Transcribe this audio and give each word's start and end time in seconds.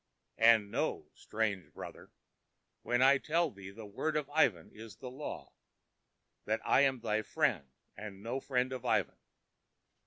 And 0.39 0.71
know, 0.71 1.11
strange 1.13 1.71
brother, 1.75 2.09
when 2.81 3.03
I 3.03 3.19
tell 3.19 3.51
thee 3.51 3.69
the 3.69 3.85
word 3.85 4.17
of 4.17 4.31
Ivan 4.31 4.71
is 4.73 4.95
the 4.95 5.11
law, 5.11 5.53
that 6.45 6.59
I 6.65 6.81
am 6.81 7.01
thy 7.01 7.21
friend 7.21 7.71
and 7.95 8.23
no 8.23 8.39
friend 8.39 8.73
of 8.73 8.83
Ivan. 8.83 9.19